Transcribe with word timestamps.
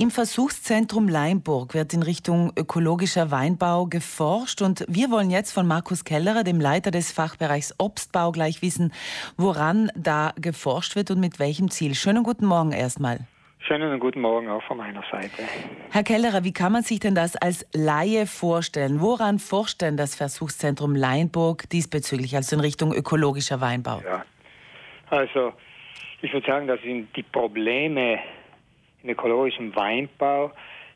Im 0.00 0.10
Versuchszentrum 0.10 1.08
Leimburg 1.08 1.74
wird 1.74 1.92
in 1.92 2.02
Richtung 2.02 2.54
ökologischer 2.56 3.30
Weinbau 3.30 3.84
geforscht 3.84 4.62
und 4.62 4.82
wir 4.88 5.10
wollen 5.10 5.28
jetzt 5.28 5.52
von 5.52 5.66
Markus 5.66 6.06
Kellerer, 6.06 6.42
dem 6.42 6.58
Leiter 6.58 6.90
des 6.90 7.12
Fachbereichs 7.12 7.74
Obstbau, 7.76 8.32
gleich 8.32 8.62
wissen, 8.62 8.94
woran 9.36 9.90
da 9.94 10.32
geforscht 10.40 10.96
wird 10.96 11.10
und 11.10 11.20
mit 11.20 11.38
welchem 11.38 11.70
Ziel. 11.70 11.94
Schönen 11.94 12.22
guten 12.22 12.46
Morgen 12.46 12.72
erstmal. 12.72 13.18
Schönen 13.58 14.00
guten 14.00 14.22
Morgen 14.22 14.48
auch 14.48 14.62
von 14.62 14.78
meiner 14.78 15.02
Seite. 15.12 15.42
Herr 15.90 16.02
Kellerer, 16.02 16.44
wie 16.44 16.54
kann 16.54 16.72
man 16.72 16.82
sich 16.82 17.00
denn 17.00 17.14
das 17.14 17.36
als 17.36 17.66
Laie 17.74 18.26
vorstellen? 18.26 19.02
Woran 19.02 19.38
forscht 19.38 19.82
denn 19.82 19.98
das 19.98 20.14
Versuchszentrum 20.14 20.96
Leinburg 20.96 21.68
diesbezüglich, 21.68 22.34
also 22.36 22.56
in 22.56 22.60
Richtung 22.60 22.94
ökologischer 22.94 23.60
Weinbau? 23.60 24.00
Ja, 24.02 24.24
also 25.10 25.52
ich 26.22 26.32
würde 26.32 26.46
sagen, 26.46 26.66
das 26.68 26.80
sind 26.80 27.14
die 27.14 27.22
Probleme 27.22 28.18
im 29.02 29.10
ökologischen 29.10 29.74
Weinbau 29.74 30.52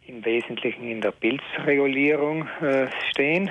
im 0.07 0.25
Wesentlichen 0.25 0.91
in 0.91 1.01
der 1.01 1.13
Pilzregulierung 1.13 2.47
äh, 2.61 2.89
stehen. 3.11 3.51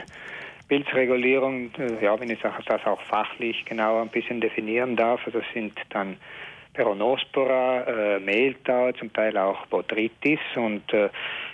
Pilzregulierung, 0.67 1.71
äh, 1.77 2.03
ja, 2.03 2.19
wenn 2.19 2.29
ich 2.29 2.39
das 2.41 2.85
auch 2.85 3.01
fachlich 3.01 3.65
genau 3.65 4.01
ein 4.01 4.09
bisschen 4.09 4.39
definieren 4.39 4.95
darf, 4.95 5.21
das 5.25 5.35
also 5.35 5.47
sind 5.53 5.73
dann 5.89 6.17
Peronospora, 6.73 7.83
äh, 7.83 8.19
Mehltau, 8.19 8.91
zum 8.93 9.13
Teil 9.13 9.37
auch 9.37 9.65
Botrytis. 9.67 10.39
Und 10.55 10.91
äh, 10.93 11.09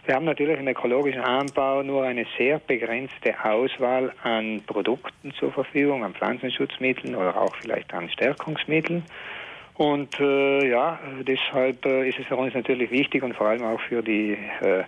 wir 0.06 0.16
haben 0.16 0.26
natürlich 0.26 0.60
im 0.60 0.68
ökologischen 0.68 1.22
Anbau 1.22 1.84
nur 1.84 2.04
eine 2.04 2.26
sehr 2.38 2.60
begrenzte 2.60 3.36
Auswahl 3.44 4.14
an 4.24 4.62
Produkten 4.66 5.34
zur 5.34 5.52
Verfügung, 5.52 6.06
an 6.06 6.14
Pflanzenschutzmitteln 6.14 7.16
oder 7.16 7.36
auch 7.36 7.54
vielleicht 7.58 7.94
an 7.94 8.10
Stärkungsmitteln. 8.10 9.04
Und 9.80 10.20
äh, 10.20 10.70
ja, 10.70 11.00
deshalb 11.26 11.86
äh, 11.86 12.10
ist 12.10 12.20
es 12.20 12.26
für 12.26 12.36
uns 12.36 12.54
natürlich 12.54 12.92
wichtig 12.92 13.24
und 13.24 13.34
vor 13.34 13.48
allem 13.48 13.64
auch 13.64 13.80
für 13.80 14.04
die 14.04 14.38
äh, 14.62 14.84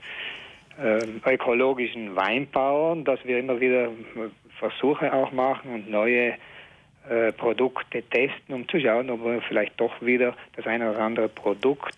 äh, 0.83 0.99
ökologischen 1.25 2.13
Weinbauern, 2.13 3.05
dass 3.05 3.23
wir 3.23 3.39
immer 3.39 3.61
wieder 3.61 3.87
Versuche 4.59 5.13
auch 5.13 5.31
machen 5.31 5.73
und 5.73 5.89
neue 5.89 6.33
äh, 7.09 7.31
Produkte 7.31 8.03
testen, 8.03 8.53
um 8.53 8.67
zu 8.67 8.81
schauen, 8.81 9.09
ob 9.09 9.23
wir 9.23 9.41
vielleicht 9.43 9.79
doch 9.79 9.93
wieder 10.01 10.35
das 10.57 10.67
eine 10.67 10.91
oder 10.91 10.99
andere 10.99 11.29
Produkt 11.29 11.95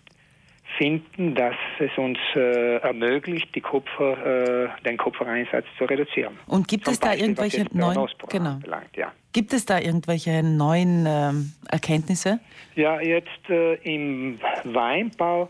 finden, 0.78 1.34
dass 1.34 1.54
es 1.78 1.90
uns 1.96 2.18
äh, 2.34 2.76
ermöglicht, 2.76 3.48
Kupfer, 3.62 4.64
äh, 4.64 4.68
den 4.84 4.96
Kupfereinsatz 4.96 5.66
zu 5.78 5.84
reduzieren. 5.84 6.38
Und 6.46 6.68
gibt 6.68 6.84
Zum 6.84 6.92
es 6.92 7.00
da 7.00 7.14
irgendwelche 7.14 7.66
neuen, 7.72 8.08
genau. 8.28 8.58
ja. 8.94 9.12
Gibt 9.32 9.52
es 9.52 9.66
da 9.66 9.78
irgendwelche 9.78 10.42
neuen 10.42 11.06
äh, 11.06 11.32
Erkenntnisse? 11.70 12.40
Ja, 12.76 13.00
jetzt 13.00 13.48
äh, 13.48 13.74
im 13.82 14.38
Weinbau 14.64 15.48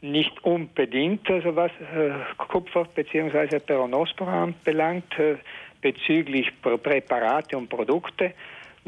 nicht 0.00 0.44
unbedingt, 0.44 1.28
also 1.30 1.54
was 1.56 1.72
äh, 1.94 2.10
Kupfer 2.36 2.84
bzw. 2.94 3.58
Peronospora 3.58 4.44
anbelangt, 4.44 5.18
äh, 5.18 5.36
bezüglich 5.80 6.52
Präparate 6.62 7.56
und 7.56 7.68
Produkte. 7.68 8.32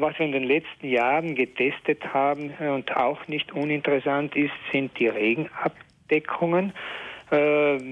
Was 0.00 0.18
wir 0.18 0.24
in 0.24 0.32
den 0.32 0.44
letzten 0.44 0.88
Jahren 0.88 1.34
getestet 1.34 2.14
haben 2.14 2.50
und 2.58 2.96
auch 2.96 3.28
nicht 3.28 3.52
uninteressant 3.52 4.34
ist, 4.34 4.54
sind 4.72 4.98
die 4.98 5.08
Regenabdeckungen. 5.08 6.72
Äh, 7.30 7.36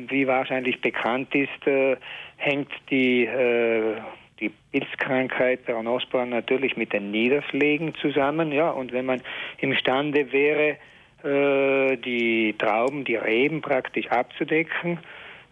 wie 0.08 0.26
wahrscheinlich 0.26 0.80
bekannt 0.80 1.34
ist, 1.34 1.66
äh, 1.66 1.96
hängt 2.36 2.70
die, 2.90 3.26
äh, 3.26 3.96
die 4.40 4.50
Pilzkrankheit 4.72 5.66
Peronospora 5.66 6.24
natürlich 6.24 6.78
mit 6.78 6.94
den 6.94 7.10
Niederschlägen 7.10 7.94
zusammen. 7.96 8.52
Ja, 8.52 8.70
und 8.70 8.92
wenn 8.92 9.04
man 9.04 9.20
imstande 9.58 10.32
wäre, 10.32 10.78
äh, 11.22 11.96
die 11.98 12.54
Trauben, 12.56 13.04
die 13.04 13.16
Reben 13.16 13.60
praktisch 13.60 14.08
abzudecken, 14.08 14.98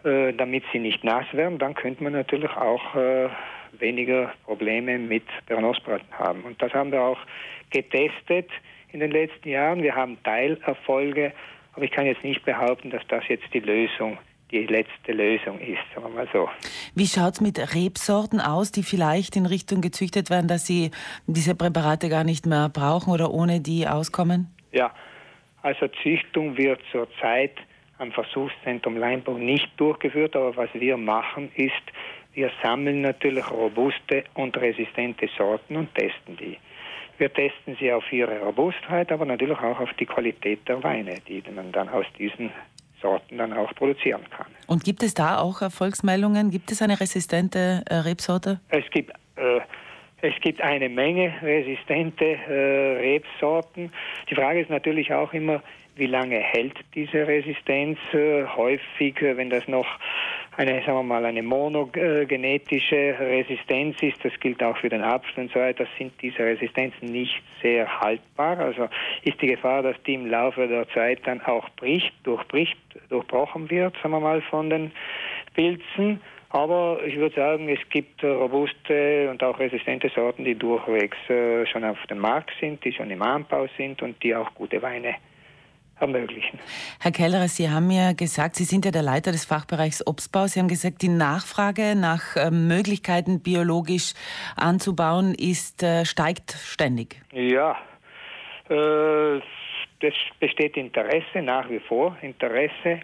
äh, 0.05 0.33
damit 0.33 0.64
sie 0.72 0.78
nicht 0.78 1.05
nass 1.05 1.27
werden, 1.33 1.58
dann 1.58 1.75
könnte 1.75 2.02
man 2.02 2.12
natürlich 2.12 2.50
auch 2.50 2.94
äh, 2.94 3.28
weniger 3.78 4.33
Probleme 4.44 4.98
mit 4.98 5.25
Peronospora 5.47 6.00
haben. 6.12 6.42
Und 6.42 6.61
das 6.62 6.72
haben 6.72 6.93
wir 6.93 7.03
auch 7.03 7.19
getestet 7.70 8.50
in 8.93 9.00
den 9.00 9.10
letzten 9.10 9.48
Jahren. 9.48 9.82
Wir 9.82 9.94
haben 9.94 10.16
Teilerfolge, 10.22 11.32
aber 11.75 11.84
ich 11.84 11.91
kann 11.91 12.06
jetzt 12.06 12.25
nicht 12.25 12.44
behaupten, 12.44 12.91
dass 12.91 13.06
das 13.09 13.26
jetzt 13.28 13.53
die 13.53 13.60
Lösung 13.60 14.19
die 14.50 14.66
letzte 14.66 15.12
Lösung 15.12 15.59
ist, 15.59 15.81
sagen 15.94 16.06
wir 16.06 16.25
mal 16.25 16.28
so. 16.32 16.49
Wie 16.94 17.06
schaut 17.06 17.34
es 17.34 17.41
mit 17.41 17.75
Rebsorten 17.75 18.41
aus, 18.41 18.70
die 18.70 18.84
vielleicht 18.84 19.37
in 19.37 19.47
Richtung 19.47 19.81
gezüchtet 19.81 20.31
werden, 20.31 20.47
dass 20.47 20.66
sie 20.66 20.93
diese 21.26 21.54
Präparate 21.54 22.09
gar 22.09 22.25
nicht 22.25 22.47
mehr 22.47 22.69
brauchen 22.69 23.12
oder 23.12 23.32
ohne 23.32 23.60
die 23.60 23.88
auskommen? 23.88 24.54
Ja, 24.72 24.94
also 25.62 25.88
Züchtung 26.03 26.56
wird 26.56 26.81
zurzeit 26.93 27.53
am 27.98 28.12
Versuchszentrum 28.12 28.96
Leinbau 28.96 29.38
nicht 29.38 29.68
durchgeführt, 29.76 30.36
aber 30.36 30.56
was 30.56 30.68
wir 30.74 30.96
machen 30.96 31.50
ist, 31.54 31.72
wir 32.34 32.50
sammeln 32.62 33.00
natürlich 33.00 33.50
robuste 33.50 34.24
und 34.34 34.56
resistente 34.58 35.28
Sorten 35.38 35.76
und 35.76 35.94
testen 35.94 36.36
die. 36.36 36.58
Wir 37.18 37.32
testen 37.32 37.76
sie 37.80 37.90
auf 37.90 38.04
ihre 38.12 38.40
Robustheit, 38.40 39.10
aber 39.10 39.24
natürlich 39.24 39.58
auch 39.58 39.80
auf 39.80 39.90
die 39.94 40.04
Qualität 40.04 40.68
der 40.68 40.82
Weine, 40.82 41.14
die 41.26 41.42
man 41.54 41.72
dann 41.72 41.88
aus 41.88 42.04
diesen 42.18 42.50
Sorten 43.00 43.38
dann 43.38 43.52
auch 43.54 43.74
produzieren 43.74 44.22
kann. 44.30 44.46
Und 44.66 44.84
gibt 44.84 45.02
es 45.02 45.14
da 45.14 45.38
auch 45.38 45.62
Erfolgsmeldungen? 45.62 46.50
Gibt 46.50 46.72
es 46.72 46.82
eine 46.82 47.00
resistente 47.00 47.82
äh, 47.88 47.94
Rebsorte? 47.94 48.60
Es 48.68 48.84
gibt, 48.90 49.12
äh, 49.36 49.60
es 50.20 50.34
gibt 50.42 50.60
eine 50.60 50.88
Menge 50.88 51.32
resistente 51.40 52.24
äh, 52.24 52.98
Rebsorten. 53.00 53.92
Die 54.28 54.34
Frage 54.34 54.60
ist 54.60 54.70
natürlich 54.70 55.12
auch 55.12 55.32
immer, 55.32 55.62
wie 55.96 56.06
lange 56.06 56.38
hält 56.38 56.74
diese 56.94 57.26
Resistenz? 57.26 57.98
Äh, 58.12 58.44
häufig, 58.44 59.20
äh, 59.22 59.36
wenn 59.36 59.50
das 59.50 59.66
noch 59.66 59.86
eine, 60.56 60.80
sagen 60.82 60.98
wir 60.98 61.02
mal, 61.02 61.24
eine 61.24 61.42
monogenetische 61.42 63.16
Resistenz 63.18 64.02
ist, 64.02 64.24
das 64.24 64.32
gilt 64.40 64.62
auch 64.62 64.76
für 64.76 64.88
den 64.88 65.02
Apfel 65.02 65.44
und 65.44 65.52
so 65.52 65.60
weiter, 65.60 65.86
sind 65.98 66.12
diese 66.22 66.38
Resistenzen 66.38 67.10
nicht 67.10 67.42
sehr 67.62 68.00
haltbar. 68.00 68.58
Also 68.58 68.88
ist 69.22 69.40
die 69.40 69.48
Gefahr, 69.48 69.82
dass 69.82 69.96
die 70.04 70.14
im 70.14 70.26
Laufe 70.26 70.66
der 70.66 70.88
Zeit 70.90 71.20
dann 71.24 71.40
auch 71.42 71.68
bricht, 71.76 72.12
durchbricht, 72.24 72.76
durchbrochen 73.08 73.70
wird, 73.70 73.94
sagen 73.96 74.10
wir 74.10 74.20
mal, 74.20 74.40
von 74.42 74.70
den 74.70 74.92
Pilzen. 75.54 76.20
Aber 76.50 77.00
ich 77.04 77.16
würde 77.16 77.34
sagen, 77.34 77.68
es 77.68 77.80
gibt 77.90 78.22
robuste 78.22 79.28
und 79.30 79.42
auch 79.42 79.58
resistente 79.58 80.08
Sorten, 80.10 80.44
die 80.44 80.54
durchwegs 80.54 81.18
äh, 81.28 81.66
schon 81.66 81.84
auf 81.84 81.98
dem 82.08 82.18
Markt 82.18 82.52
sind, 82.60 82.82
die 82.84 82.92
schon 82.92 83.10
im 83.10 83.20
Anbau 83.20 83.66
sind 83.76 84.00
und 84.00 84.22
die 84.22 84.34
auch 84.34 84.54
gute 84.54 84.80
Weine 84.80 85.16
ermöglichen. 85.98 86.58
Herr 87.00 87.12
Kellerer, 87.12 87.48
Sie 87.48 87.70
haben 87.70 87.90
ja 87.90 88.12
gesagt, 88.12 88.56
Sie 88.56 88.64
sind 88.64 88.84
ja 88.84 88.90
der 88.90 89.02
Leiter 89.02 89.32
des 89.32 89.44
Fachbereichs 89.44 90.06
Obstbau. 90.06 90.46
Sie 90.46 90.60
haben 90.60 90.68
gesagt, 90.68 91.02
die 91.02 91.08
Nachfrage 91.08 91.94
nach 91.96 92.36
äh, 92.36 92.50
Möglichkeiten 92.50 93.40
biologisch 93.40 94.14
anzubauen 94.56 95.34
ist, 95.34 95.82
äh, 95.82 96.04
steigt 96.04 96.52
ständig. 96.52 97.22
Ja, 97.32 97.76
äh, 98.68 99.40
das 100.00 100.14
besteht 100.38 100.76
Interesse 100.76 101.42
nach 101.42 101.68
wie 101.70 101.80
vor, 101.80 102.16
Interesse 102.20 103.00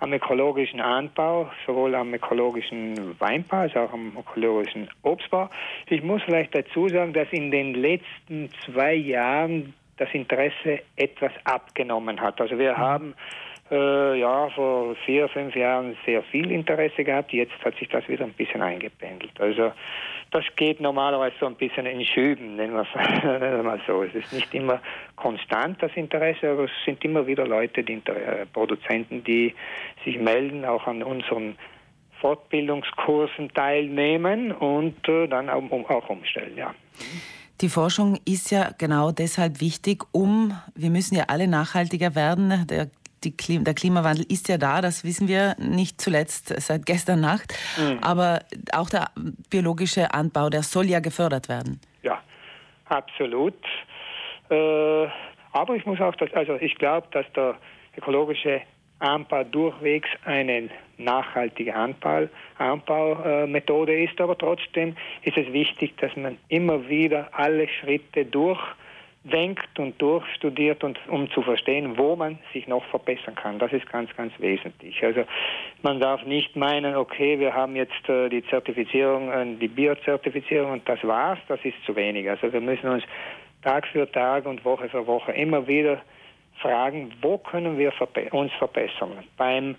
am 0.00 0.12
ökologischen 0.12 0.80
Anbau, 0.80 1.48
sowohl 1.64 1.94
am 1.94 2.12
ökologischen 2.12 3.14
Weinbau 3.20 3.58
als 3.58 3.76
auch 3.76 3.92
am 3.92 4.12
ökologischen 4.18 4.88
Obstbau. 5.02 5.48
Ich 5.88 6.02
muss 6.02 6.20
vielleicht 6.24 6.52
dazu 6.56 6.88
sagen, 6.88 7.12
dass 7.12 7.28
in 7.30 7.52
den 7.52 7.74
letzten 7.74 8.50
zwei 8.64 8.94
Jahren 8.94 9.74
das 10.04 10.14
Interesse 10.14 10.80
etwas 10.96 11.32
abgenommen 11.44 12.20
hat. 12.20 12.40
Also 12.40 12.58
wir 12.58 12.72
mhm. 12.72 12.78
haben 12.78 13.14
äh, 13.70 14.20
ja 14.20 14.48
vor 14.50 14.94
vier, 15.06 15.28
fünf 15.28 15.54
Jahren 15.54 15.96
sehr 16.04 16.22
viel 16.24 16.50
Interesse 16.50 17.04
gehabt. 17.04 17.32
Jetzt 17.32 17.52
hat 17.64 17.76
sich 17.76 17.88
das 17.88 18.06
wieder 18.08 18.24
ein 18.24 18.32
bisschen 18.32 18.62
eingependelt. 18.62 19.40
Also 19.40 19.72
das 20.30 20.44
geht 20.56 20.80
normalerweise 20.80 21.36
so 21.38 21.46
ein 21.46 21.54
bisschen 21.54 21.86
in 21.86 22.04
Schüben, 22.04 22.56
nennen 22.56 22.74
wir 22.74 22.82
es 22.82 23.64
mal 23.64 23.80
so. 23.86 24.02
Es 24.02 24.14
ist 24.14 24.32
nicht 24.32 24.52
immer 24.54 24.80
konstant 25.16 25.82
das 25.82 25.92
Interesse, 25.94 26.50
aber 26.50 26.64
es 26.64 26.70
sind 26.84 27.04
immer 27.04 27.26
wieder 27.26 27.46
Leute, 27.46 27.82
die 27.82 27.94
äh, 27.94 28.46
Produzenten, 28.52 29.22
die 29.24 29.54
sich 30.04 30.18
melden, 30.18 30.64
auch 30.64 30.86
an 30.86 31.02
unseren 31.02 31.56
Fortbildungskursen 32.20 33.52
teilnehmen 33.52 34.52
und 34.52 35.08
äh, 35.08 35.26
dann 35.28 35.48
auch, 35.50 35.70
um, 35.70 35.86
auch 35.86 36.08
umstellen. 36.08 36.56
Ja. 36.56 36.74
Die 37.62 37.68
Forschung 37.68 38.18
ist 38.24 38.50
ja 38.50 38.70
genau 38.76 39.12
deshalb 39.12 39.60
wichtig, 39.60 40.02
um, 40.10 40.52
wir 40.74 40.90
müssen 40.90 41.14
ja 41.14 41.26
alle 41.28 41.46
nachhaltiger 41.46 42.16
werden. 42.16 42.66
Der, 42.66 42.88
Klima, 43.38 43.62
der 43.62 43.74
Klimawandel 43.74 44.26
ist 44.28 44.48
ja 44.48 44.58
da, 44.58 44.80
das 44.80 45.04
wissen 45.04 45.28
wir 45.28 45.54
nicht 45.60 46.00
zuletzt 46.00 46.48
seit 46.60 46.86
gestern 46.86 47.20
Nacht. 47.20 47.54
Mhm. 47.78 48.00
Aber 48.02 48.40
auch 48.72 48.90
der 48.90 49.10
biologische 49.48 50.12
Anbau, 50.12 50.50
der 50.50 50.64
soll 50.64 50.86
ja 50.86 50.98
gefördert 50.98 51.48
werden. 51.48 51.80
Ja, 52.02 52.20
absolut. 52.86 53.54
Äh, 54.50 55.06
aber 55.52 55.76
ich 55.76 55.86
muss 55.86 56.00
auch, 56.00 56.16
das, 56.16 56.34
also 56.34 56.56
ich 56.56 56.74
glaube, 56.74 57.06
dass 57.12 57.26
der 57.36 57.54
ökologische 57.96 58.62
Anbau 58.98 59.44
durchwegs 59.44 60.08
eine 60.24 60.68
nachhaltige 61.02 61.74
Anbau, 61.74 62.28
Anbaumethode 62.58 64.02
ist, 64.02 64.20
aber 64.20 64.36
trotzdem 64.36 64.96
ist 65.22 65.36
es 65.36 65.52
wichtig, 65.52 65.96
dass 65.98 66.14
man 66.16 66.38
immer 66.48 66.88
wieder 66.88 67.28
alle 67.32 67.68
Schritte 67.68 68.24
durch 68.24 68.60
denkt 69.24 69.78
und 69.78 70.00
durchstudiert, 70.02 70.82
und, 70.82 70.98
um 71.08 71.30
zu 71.30 71.42
verstehen, 71.42 71.96
wo 71.96 72.16
man 72.16 72.38
sich 72.52 72.66
noch 72.66 72.84
verbessern 72.86 73.34
kann. 73.36 73.58
Das 73.58 73.72
ist 73.72 73.88
ganz, 73.90 74.14
ganz 74.16 74.32
wesentlich. 74.38 75.02
Also 75.04 75.22
man 75.82 76.00
darf 76.00 76.24
nicht 76.24 76.56
meinen, 76.56 76.96
okay, 76.96 77.38
wir 77.38 77.54
haben 77.54 77.76
jetzt 77.76 78.08
äh, 78.08 78.28
die 78.28 78.44
Zertifizierung, 78.46 79.30
äh, 79.30 79.46
die 79.60 79.68
Biozertifizierung 79.68 80.72
und 80.72 80.88
das 80.88 81.02
war's, 81.04 81.38
das 81.48 81.60
ist 81.64 81.76
zu 81.86 81.94
wenig. 81.94 82.28
Also 82.28 82.52
wir 82.52 82.60
müssen 82.60 82.88
uns 82.88 83.04
Tag 83.62 83.86
für 83.86 84.10
Tag 84.10 84.44
und 84.46 84.64
Woche 84.64 84.88
für 84.88 85.06
Woche 85.06 85.32
immer 85.32 85.66
wieder 85.68 86.02
fragen, 86.60 87.12
wo 87.20 87.38
können 87.38 87.78
wir 87.78 87.92
uns 88.32 88.52
verbessern 88.54 89.12
beim 89.36 89.76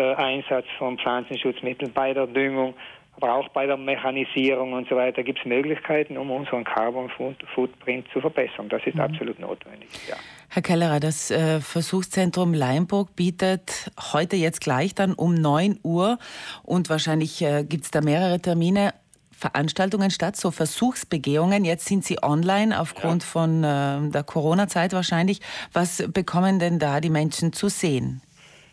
Einsatz 0.00 0.66
von 0.78 0.98
Pflanzenschutzmitteln, 0.98 1.92
bei 1.92 2.12
der 2.12 2.26
Düngung, 2.26 2.74
aber 3.16 3.34
auch 3.34 3.48
bei 3.48 3.66
der 3.66 3.76
Mechanisierung 3.76 4.74
und 4.74 4.88
so 4.88 4.96
weiter 4.96 5.22
gibt 5.22 5.38
es 5.38 5.46
Möglichkeiten, 5.46 6.18
um 6.18 6.30
unseren 6.30 6.64
Carbon 6.64 7.10
Footprint 7.54 8.06
zu 8.12 8.20
verbessern. 8.20 8.68
Das 8.68 8.82
ist 8.84 8.94
mhm. 8.94 9.00
absolut 9.00 9.38
notwendig. 9.38 9.88
Ja. 10.08 10.16
Herr 10.48 10.62
Kellerer, 10.62 11.00
das 11.00 11.30
äh, 11.30 11.60
Versuchszentrum 11.60 12.54
Leimburg 12.54 13.16
bietet 13.16 13.90
heute 14.12 14.36
jetzt 14.36 14.60
gleich 14.60 14.94
dann 14.94 15.14
um 15.14 15.34
9 15.34 15.80
Uhr 15.82 16.18
und 16.62 16.88
wahrscheinlich 16.90 17.42
äh, 17.42 17.64
gibt 17.64 17.84
es 17.84 17.90
da 17.90 18.00
mehrere 18.00 18.40
Termine. 18.40 18.92
Veranstaltungen 19.38 20.10
statt, 20.10 20.34
so 20.34 20.50
Versuchsbegehungen. 20.50 21.66
Jetzt 21.66 21.84
sind 21.84 22.06
sie 22.06 22.22
online 22.22 22.80
aufgrund 22.80 23.22
ja. 23.22 23.28
von 23.28 23.64
äh, 23.64 24.10
der 24.10 24.22
Corona-Zeit 24.24 24.94
wahrscheinlich. 24.94 25.40
Was 25.74 26.02
bekommen 26.10 26.58
denn 26.58 26.78
da 26.78 27.02
die 27.02 27.10
Menschen 27.10 27.52
zu 27.52 27.68
sehen? 27.68 28.22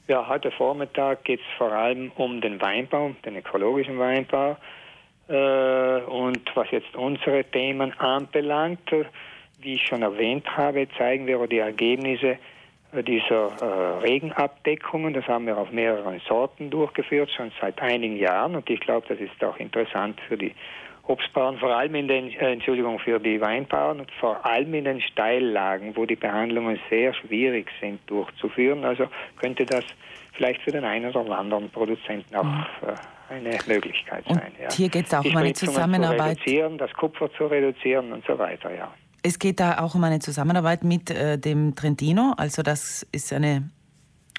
Ja, 0.06 0.28
heute 0.28 0.52
Vormittag 0.52 1.24
geht 1.24 1.40
es 1.40 1.46
vor 1.58 1.72
allem 1.72 2.12
um 2.18 2.42
den 2.42 2.60
Weinbau, 2.60 3.12
den 3.24 3.38
ökologischen 3.38 3.98
Weinbau. 3.98 4.58
Äh, 5.30 6.02
und 6.02 6.42
was 6.56 6.70
jetzt 6.72 6.94
unsere 6.94 7.46
Themen 7.46 7.98
anbelangt, 8.00 8.92
wie 9.62 9.76
ich 9.76 9.82
schon 9.82 10.02
erwähnt 10.02 10.46
habe, 10.58 10.90
zeigen 10.98 11.26
wir 11.26 11.48
die 11.48 11.60
Ergebnisse 11.60 12.38
dieser 12.92 13.48
äh, 13.62 14.00
Regenabdeckungen. 14.02 15.14
Das 15.14 15.26
haben 15.30 15.48
wir 15.48 15.58
auf 15.58 15.72
mehreren 15.72 16.20
Sorten 16.28 16.70
durchgeführt, 16.70 17.32
schon 17.32 17.54
seit 17.62 17.82
einigen 17.82 18.18
Jahren. 18.18 18.58
Und 18.58 18.70
ich 18.70 18.82
glaube, 18.82 19.08
das 19.08 19.20
ist 19.20 19.42
auch 19.42 19.56
interessant 19.56 20.20
für 20.28 20.36
die 20.38 20.54
Obstbauern, 21.06 21.58
vor 21.58 21.76
allem 21.76 21.96
in 21.96 22.08
den, 22.08 22.30
äh, 22.30 22.54
Entschuldigung, 22.54 22.98
für 23.00 23.20
die 23.20 23.42
Weinbauern 23.42 24.00
und 24.00 24.12
vor 24.20 24.46
allem 24.46 24.74
in 24.74 24.86
den 24.86 25.02
Steillagen, 25.02 25.96
wo 25.98 26.06
die 26.06 26.16
Behandlungen 26.16 26.80
sehr 26.90 27.14
schwierig 27.14 27.68
sind 27.82 28.00
durchzuführen. 28.08 28.86
Also 28.86 29.08
könnte 29.38 29.66
das 29.66 29.84
vielleicht 30.34 30.62
für 30.62 30.72
den 30.72 30.86
einen 30.86 31.14
oder 31.14 31.38
anderen 31.38 31.70
Produzenten 31.70 32.36
auch 32.36 32.44
mhm. 32.44 32.66
äh, 32.88 33.34
eine 33.34 33.58
Möglichkeit 33.68 34.24
sein. 34.28 34.38
Und 34.38 34.60
ja. 34.62 34.72
hier 34.72 34.90
geht 34.90 35.08
es 35.08 35.14
auch 35.14 35.26
um 35.26 35.36
eine 35.36 35.54
Zusammenarbeit. 35.54 36.38
Zu 36.38 36.44
reduzieren, 36.44 36.78
das 36.78 36.94
Kupfer 36.94 37.32
zu 37.34 37.48
reduzieren 37.48 38.14
und 38.14 38.26
so 38.26 38.38
weiter, 38.38 38.74
ja. 38.74 38.94
Es 39.26 39.40
geht 39.40 39.60
da 39.60 39.80
auch 39.80 39.96
um 39.96 40.04
eine 40.04 40.20
Zusammenarbeit 40.20 40.84
mit 40.84 41.10
äh, 41.10 41.38
dem 41.38 41.76
Trentino, 41.76 42.34
also 42.38 42.62
das 42.62 43.08
ist 43.12 43.32
eine 43.32 43.70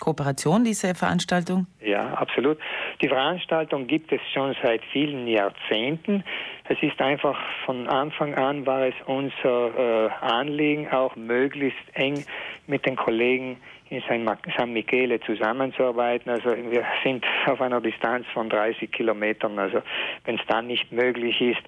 Kooperation, 0.01 0.65
diese 0.65 0.95
Veranstaltung? 0.95 1.67
Ja, 1.81 2.15
absolut. 2.15 2.59
Die 3.03 3.09
Veranstaltung 3.09 3.87
gibt 3.87 4.13
es 4.13 4.21
schon 4.33 4.55
seit 4.63 4.83
vielen 4.93 5.27
Jahrzehnten. 5.27 6.25
Es 6.69 6.83
ist 6.83 7.01
einfach 7.01 7.39
von 7.67 7.89
Anfang 7.89 8.35
an 8.35 8.65
war 8.67 8.87
es 8.87 8.95
unser 9.07 10.07
äh, 10.07 10.11
Anliegen, 10.21 10.89
auch 10.91 11.17
möglichst 11.17 11.83
eng 11.95 12.25
mit 12.67 12.87
den 12.87 12.97
Kollegen 12.97 13.59
in 13.91 14.03
San 14.09 14.73
Michele 14.73 15.21
zusammenzuarbeiten. 15.21 16.31
Also 16.31 16.51
wir 16.51 16.85
sind 17.03 17.25
auf 17.47 17.61
einer 17.61 17.81
Distanz 17.81 18.27
von 18.33 18.49
30 18.49 18.91
Kilometern, 18.91 19.59
also 19.59 19.83
wenn 20.25 20.37
es 20.37 20.47
dann 20.47 20.67
nicht 20.67 20.91
möglich 20.91 21.41
ist. 21.41 21.63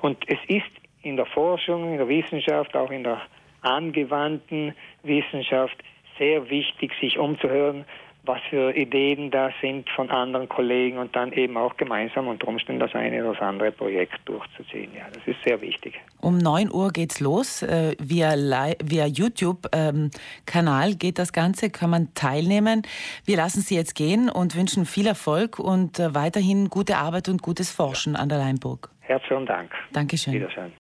Und 0.00 0.18
es 0.28 0.38
ist 0.48 0.70
in 1.02 1.16
der 1.16 1.26
Forschung, 1.26 1.92
in 1.92 1.98
der 1.98 2.08
Wissenschaft, 2.08 2.76
auch 2.76 2.90
in 2.90 3.04
der 3.04 3.22
angewandten 3.62 4.74
Wissenschaft 5.02 5.76
sehr 6.18 6.50
wichtig, 6.50 6.92
sich 7.00 7.18
umzuhören, 7.18 7.84
was 8.24 8.40
für 8.50 8.74
Ideen 8.76 9.30
da 9.30 9.50
sind 9.60 9.88
von 9.90 10.10
anderen 10.10 10.48
Kollegen 10.48 10.98
und 10.98 11.16
dann 11.16 11.32
eben 11.32 11.56
auch 11.56 11.76
gemeinsam 11.76 12.28
unter 12.28 12.48
Umständen 12.48 12.80
das 12.80 12.94
eine 12.94 13.20
oder 13.22 13.32
das 13.32 13.42
andere 13.42 13.72
Projekt 13.72 14.20
durchzuziehen. 14.26 14.90
Ja, 14.94 15.06
das 15.12 15.26
ist 15.26 15.42
sehr 15.44 15.60
wichtig. 15.60 16.00
Um 16.20 16.38
9 16.38 16.70
Uhr 16.72 16.90
geht's 16.92 17.20
los. 17.20 17.62
Äh, 17.62 17.96
via, 17.98 18.34
via 18.84 19.06
YouTube-Kanal 19.06 20.90
ähm, 20.90 20.98
geht 20.98 21.18
das 21.18 21.32
Ganze, 21.32 21.70
kann 21.70 21.90
man 21.90 22.12
teilnehmen. 22.14 22.82
Wir 23.24 23.36
lassen 23.36 23.60
Sie 23.60 23.74
jetzt 23.74 23.94
gehen 23.94 24.28
und 24.28 24.56
wünschen 24.56 24.84
viel 24.84 25.06
Erfolg 25.06 25.58
und 25.58 25.98
äh, 25.98 26.14
weiterhin 26.14 26.68
gute 26.68 26.96
Arbeit 26.96 27.28
und 27.28 27.42
gutes 27.42 27.70
Forschen 27.70 28.14
ja. 28.14 28.20
an 28.20 28.28
der 28.28 28.38
Leinburg. 28.38 28.90
Herzlichen 29.00 29.46
Dank. 29.46 29.72
Dankeschön. 29.92 30.34
Wiedersehen. 30.34 30.68